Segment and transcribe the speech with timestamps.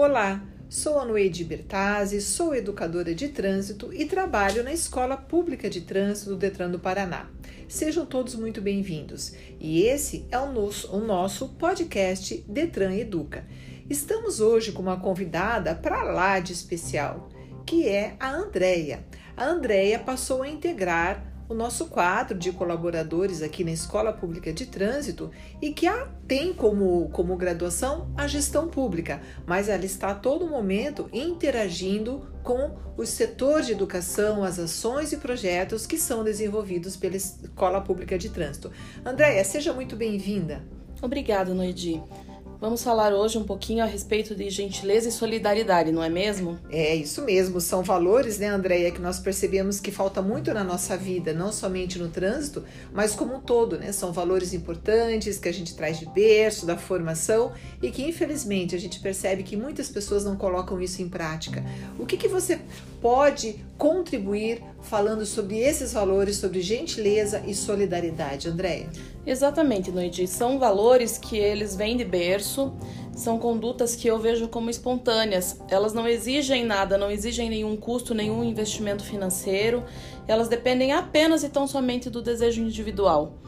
[0.00, 5.80] Olá, sou a Noede Bertazzi, sou educadora de trânsito e trabalho na Escola Pública de
[5.80, 7.28] Trânsito do Detran do Paraná.
[7.68, 9.34] Sejam todos muito bem-vindos.
[9.58, 13.44] E esse é o nosso, o nosso podcast Detran Educa.
[13.90, 17.28] Estamos hoje com uma convidada para lá de especial,
[17.66, 19.04] que é a Andrea.
[19.36, 24.66] A Andrea passou a integrar o nosso quadro de colaboradores aqui na Escola Pública de
[24.66, 25.30] Trânsito
[25.62, 30.46] e que a, tem como, como graduação a gestão pública, mas ela está a todo
[30.46, 37.16] momento interagindo com o setor de educação, as ações e projetos que são desenvolvidos pela
[37.16, 38.70] Escola Pública de Trânsito.
[39.04, 40.62] Andréia, seja muito bem-vinda.
[41.00, 42.02] Obrigada, Noedi.
[42.60, 46.58] Vamos falar hoje um pouquinho a respeito de gentileza e solidariedade, não é mesmo?
[46.68, 47.60] É, isso mesmo.
[47.60, 52.00] São valores, né, Andréia, que nós percebemos que falta muito na nossa vida, não somente
[52.00, 53.92] no trânsito, mas como um todo, né?
[53.92, 58.80] São valores importantes que a gente traz de berço, da formação e que, infelizmente, a
[58.80, 61.64] gente percebe que muitas pessoas não colocam isso em prática.
[61.96, 62.58] O que, que você
[63.00, 68.88] pode contribuir falando sobre esses valores, sobre gentileza e solidariedade, Andréia?
[69.26, 70.26] Exatamente, Noidi.
[70.26, 72.72] São valores que eles vêm de berço,
[73.14, 75.60] são condutas que eu vejo como espontâneas.
[75.68, 79.84] Elas não exigem nada, não exigem nenhum custo, nenhum investimento financeiro.
[80.28, 83.38] Elas dependem apenas e tão somente do desejo individual.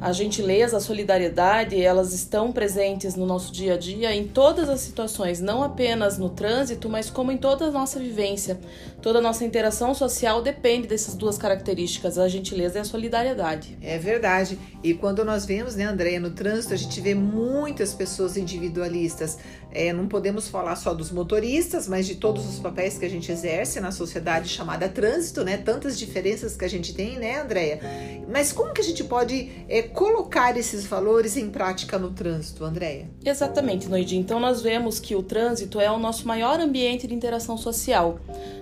[0.00, 4.80] A gentileza, a solidariedade, elas estão presentes no nosso dia a dia em todas as
[4.80, 8.58] situações, não apenas no trânsito, mas como em toda a nossa vivência.
[9.02, 13.76] Toda a nossa interação social depende dessas duas características, a gentileza e a solidariedade.
[13.82, 14.58] É verdade.
[14.82, 19.38] E quando nós vemos, né, Andréia, no trânsito, a gente vê muitas pessoas individualistas.
[19.72, 23.30] É, não podemos falar só dos motoristas, mas de todos os papéis que a gente
[23.30, 25.58] exerce na sociedade chamada trânsito, né?
[25.58, 27.80] Tantas diferenças que a gente tem, né, Andréia?
[28.28, 33.08] Mas como que a gente pode é, colocar esses valores em prática no trânsito, Andréia?
[33.24, 34.16] Exatamente, Noidi.
[34.16, 38.20] Então nós vemos que o trânsito é o nosso maior ambiente de interação social.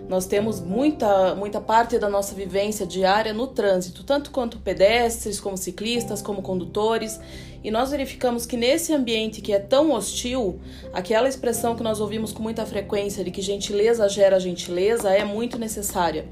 [0.08, 5.56] Nós temos muita, muita parte da nossa vivência diária no trânsito, tanto quanto pedestres, como
[5.56, 7.20] ciclistas, como condutores.
[7.62, 10.60] E nós verificamos que nesse ambiente que é tão hostil,
[10.92, 15.58] aquela expressão que nós ouvimos com muita frequência de que gentileza gera gentileza é muito
[15.58, 16.26] necessária.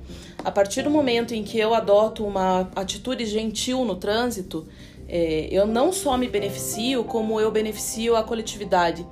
[0.44, 4.66] A partir do momento em que eu adoto uma atitude gentil no trânsito,
[5.08, 9.06] é, eu não só me beneficio, como eu beneficio a coletividade.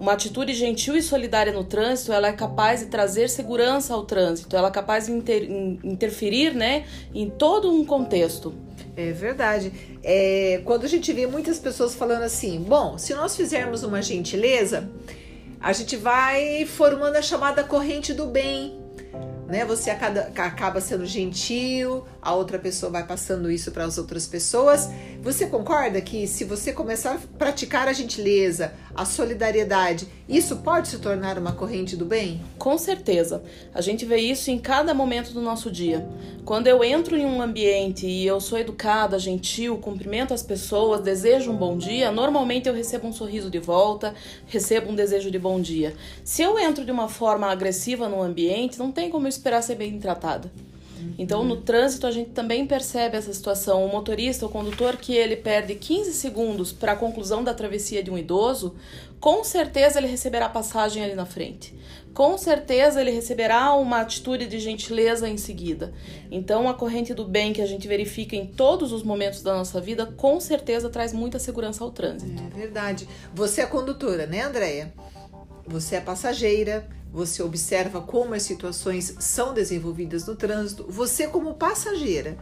[0.00, 4.56] Uma atitude gentil e solidária no trânsito, ela é capaz de trazer segurança ao trânsito,
[4.56, 5.42] ela é capaz de inter,
[5.84, 8.54] interferir né, em todo um contexto.
[8.96, 9.72] É verdade.
[10.02, 14.90] É, quando a gente vê muitas pessoas falando assim, bom, se nós fizermos uma gentileza,
[15.60, 18.80] a gente vai formando a chamada corrente do bem
[19.50, 19.64] né?
[19.64, 24.88] Você acaba sendo gentil, a outra pessoa vai passando isso para as outras pessoas.
[25.20, 30.98] Você concorda que se você começar a praticar a gentileza, a solidariedade, isso pode se
[30.98, 32.40] tornar uma corrente do bem?
[32.58, 33.42] Com certeza.
[33.74, 36.08] A gente vê isso em cada momento do nosso dia.
[36.44, 41.50] Quando eu entro em um ambiente e eu sou educada, gentil, cumprimento as pessoas, desejo
[41.50, 44.14] um bom dia, normalmente eu recebo um sorriso de volta,
[44.46, 45.94] recebo um desejo de bom dia.
[46.24, 49.76] Se eu entro de uma forma agressiva no ambiente, não tem como eu esperar ser
[49.76, 50.50] bem tratada.
[51.18, 53.84] Então, no trânsito, a gente também percebe essa situação.
[53.84, 58.10] O motorista, o condutor, que ele perde 15 segundos para a conclusão da travessia de
[58.10, 58.74] um idoso,
[59.18, 61.78] com certeza ele receberá passagem ali na frente.
[62.14, 65.92] Com certeza ele receberá uma atitude de gentileza em seguida.
[66.30, 69.80] Então, a corrente do bem que a gente verifica em todos os momentos da nossa
[69.80, 72.42] vida, com certeza traz muita segurança ao trânsito.
[72.42, 73.06] É verdade.
[73.34, 74.92] Você é condutora, né, Andréia?
[75.66, 82.38] Você é passageira você observa como as situações são desenvolvidas no trânsito, você, como passageira,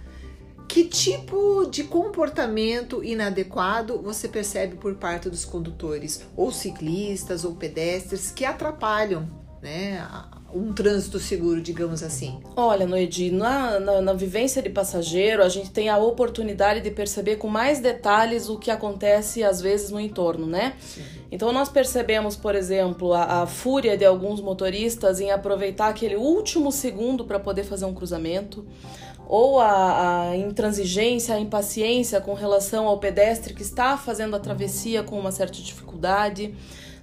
[0.68, 8.30] que tipo de comportamento inadequado você percebe por parte dos condutores, ou ciclistas, ou pedestres,
[8.30, 9.28] que atrapalham
[9.62, 10.06] né,
[10.54, 12.40] um trânsito seguro, digamos assim?
[12.54, 17.36] Olha, Noedi, na, na, na, vivência de passageiro, a gente tem a oportunidade de perceber
[17.36, 20.76] com mais detalhes o que acontece às vezes no entorno, né?
[20.80, 21.02] Sim.
[21.30, 26.72] Então nós percebemos, por exemplo, a, a fúria de alguns motoristas em aproveitar aquele último
[26.72, 28.64] segundo para poder fazer um cruzamento
[29.28, 35.02] ou a, a, intransigência, a impaciência com relação ao pedestre que está fazendo a travessia
[35.02, 36.54] com uma certa dificuldade.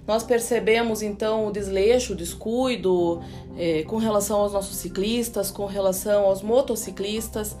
[0.06, 3.22] Nós percebemos então o desleixo, o descuido
[3.56, 7.56] eh, com relação aos nossos ciclistas, com relação aos motociclistas.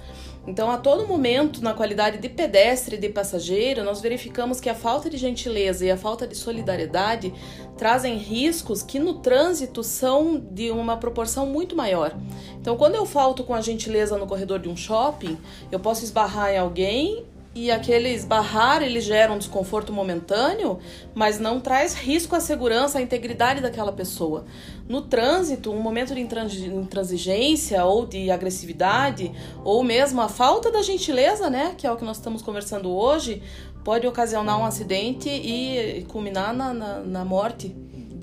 [0.46, 4.74] Então, a todo momento, na qualidade de pedestre e de passageiro, nós verificamos que a
[4.74, 7.34] falta de gentileza e a falta de solidariedade
[7.76, 12.16] trazem riscos que no trânsito são de uma proporção muito maior.
[12.60, 15.36] Então, quando eu falto com a gentileza no corredor de um shopping,
[15.72, 17.26] eu posso esbarrar em alguém
[17.56, 20.78] e aquele esbarrar ele gera um desconforto momentâneo,
[21.14, 24.44] mas não traz risco à segurança, à integridade daquela pessoa.
[24.86, 29.32] No trânsito, um momento de intransigência ou de agressividade,
[29.64, 33.42] ou mesmo a falta da gentileza, né, que é o que nós estamos conversando hoje,
[33.82, 37.74] pode ocasionar um acidente e culminar na, na, na morte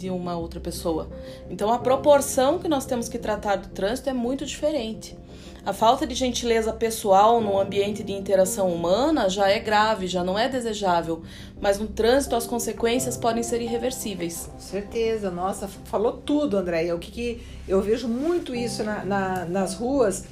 [0.03, 1.09] de uma outra pessoa.
[1.50, 5.17] Então, a proporção que nós temos que tratar do trânsito é muito diferente.
[5.65, 10.38] A falta de gentileza pessoal no ambiente de interação humana já é grave, já não
[10.38, 11.21] é desejável,
[11.61, 14.50] mas no trânsito as consequências podem ser irreversíveis.
[14.51, 16.94] Com certeza, nossa, falou tudo, Andréia.
[16.94, 20.25] O que, que eu vejo muito isso na, na, nas ruas,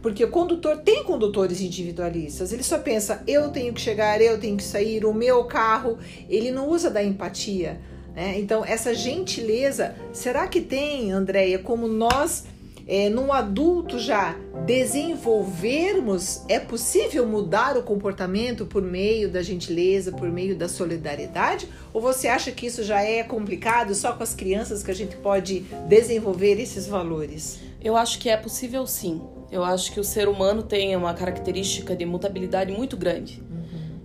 [0.00, 4.56] porque o condutor tem condutores individualistas, ele só pensa, eu tenho que chegar, eu tenho
[4.56, 5.98] que sair, o meu carro,
[6.30, 7.78] ele não usa da empatia.
[8.18, 8.36] Né?
[8.40, 12.46] Então, essa gentileza, será que tem, Andréia, como nós
[12.84, 14.34] é, num adulto já
[14.66, 21.68] desenvolvermos, é possível mudar o comportamento por meio da gentileza, por meio da solidariedade?
[21.94, 25.14] Ou você acha que isso já é complicado, só com as crianças que a gente
[25.14, 27.60] pode desenvolver esses valores?
[27.80, 29.22] Eu acho que é possível sim.
[29.52, 33.40] Eu acho que o ser humano tem uma característica de mutabilidade muito grande.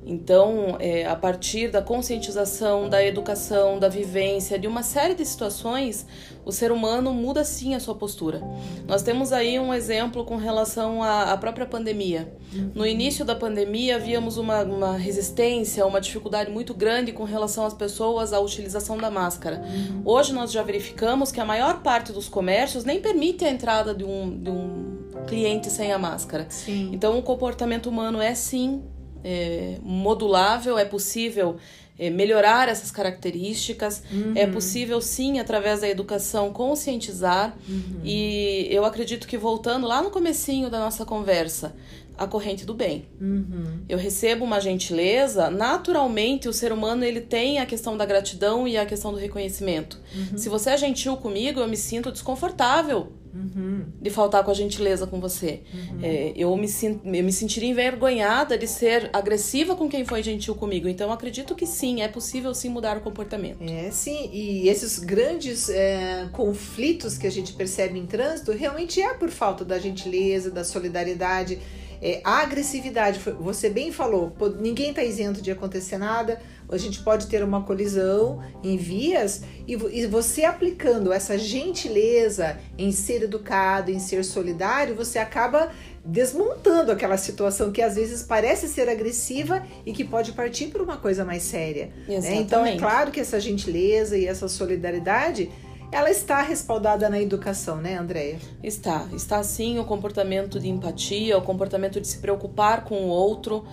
[0.06, 6.06] Então, é, a partir da conscientização, da educação, da vivência, de uma série de situações,
[6.46, 8.42] o ser humano muda sim a sua postura.
[8.88, 12.34] Nós temos aí um exemplo com relação à, à própria pandemia.
[12.76, 17.74] No início da pandemia, havíamos uma, uma, resistência, uma dificuldade muito grande com relação às
[17.74, 19.64] pessoas à utilização da máscara.
[20.06, 24.04] Hoje, nós já verificamos que a maior parte dos comércios nem permite a entrada de
[24.04, 24.94] um, de um
[25.26, 26.46] cliente sem a máscara.
[26.50, 26.92] Sim.
[26.94, 28.84] Então, o comportamento humano é sim
[29.24, 31.58] é, modulável, é possível
[31.98, 34.34] é, melhorar essas características, uhum.
[34.36, 37.56] é possível sim, através da educação, conscientizar.
[37.68, 38.02] Uhum.
[38.04, 41.75] E eu acredito que voltando lá no comecinho da nossa conversa,
[42.18, 43.06] a corrente do bem.
[43.19, 43.81] Uhum.
[43.89, 48.77] Eu recebo uma gentileza, naturalmente o ser humano ele tem a questão da gratidão e
[48.77, 50.00] a questão do reconhecimento.
[50.15, 50.38] Uhum.
[50.38, 53.86] Se você é gentil comigo, eu me sinto desconfortável uhum.
[54.00, 55.62] de faltar com a gentileza com você.
[55.74, 56.00] Uhum.
[56.04, 56.68] É, eu, me,
[57.04, 60.88] eu me sentiria envergonhada de ser agressiva com quem foi gentil comigo.
[60.88, 63.63] Então acredito que sim, é possível sim mudar o comportamento.
[63.63, 69.13] É sim, e esses grandes é, conflitos que a gente percebe em trânsito realmente é
[69.13, 71.60] por falta da gentileza, da solidariedade.
[72.06, 76.38] É, a agressividade, você bem falou, ninguém está isento de acontecer nada,
[76.70, 82.92] a gente pode ter uma colisão em vias e, e você aplicando essa gentileza em
[82.92, 85.72] ser educado, em ser solidário, você acaba
[86.04, 90.98] desmontando aquela situação que às vezes parece ser agressiva e que pode partir para uma
[90.98, 91.90] coisa mais séria.
[92.06, 92.36] Né?
[92.36, 95.50] Então é claro que essa gentileza e essa solidariedade
[95.94, 98.40] ela está respaldada na educação, né, Andréia?
[98.63, 99.07] Está.
[99.13, 103.63] Está sim o comportamento de empatia, o comportamento de se preocupar com o outro.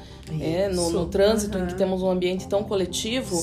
[0.41, 1.65] É, no, no, trânsito, uhum.
[1.65, 3.37] em que temos um ambiente tão coletivo,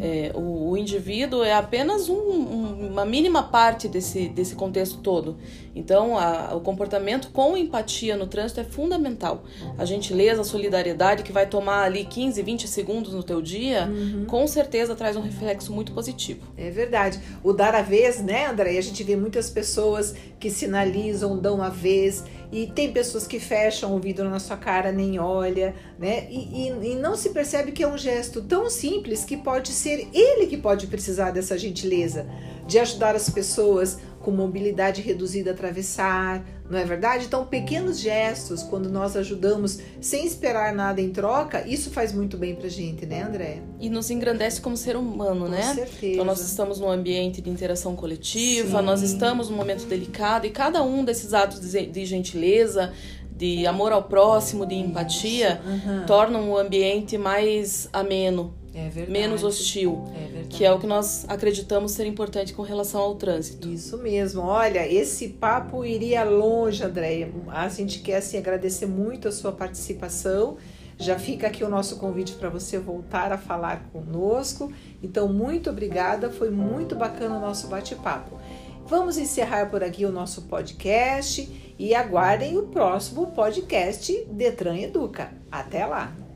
[0.00, 5.36] é, o, o, indivíduo é apenas um, um, uma mínima parte desse, desse contexto todo.
[5.74, 9.44] Então, a, o comportamento com empatia no trânsito é fundamental.
[9.76, 14.24] A gentileza, a solidariedade, que vai tomar ali 15, 20 segundos no teu dia, uhum.
[14.26, 16.40] com certeza traz um reflexo muito positivo.
[16.56, 17.20] É verdade.
[17.42, 18.76] O dar a vez, né, André?
[18.76, 23.94] A gente vê muitas pessoas que sinalizam, dão a vez e tem pessoas que fecham
[23.94, 26.26] o vidro na sua cara, nem olha, né?
[26.30, 30.08] E, e, e, não se percebe que é um gesto tão simples que pode ser
[30.12, 32.26] ele que pode precisar dessa gentileza,
[32.66, 37.24] de ajudar as pessoas com mobilidade reduzida a atravessar, não é verdade?
[37.24, 42.54] Então, pequenos gestos, quando nós ajudamos sem esperar nada em troca, isso faz muito bem
[42.54, 43.62] pra gente, né, André?
[43.80, 45.68] E nos engrandece como ser humano, com né?
[45.68, 46.12] Com certeza.
[46.12, 48.84] Então, nós estamos num ambiente de interação coletiva, Sim.
[48.84, 52.92] nós estamos num momento delicado e cada um desses atos de gentileza,
[53.38, 56.04] de amor ao próximo, de empatia, uhum.
[56.06, 61.92] tornam o ambiente mais ameno, é menos hostil, é que é o que nós acreditamos
[61.92, 63.68] ser importante com relação ao trânsito.
[63.68, 64.42] Isso mesmo.
[64.42, 67.30] Olha, esse papo iria longe, Andréia.
[67.48, 70.56] A gente quer assim, agradecer muito a sua participação.
[70.98, 74.72] Já fica aqui o nosso convite para você voltar a falar conosco.
[75.02, 76.30] Então, muito obrigada.
[76.30, 78.38] Foi muito bacana o nosso bate-papo.
[78.86, 85.30] Vamos encerrar por aqui o nosso podcast e aguardem o próximo podcast Detran Educa.
[85.52, 86.27] Até lá!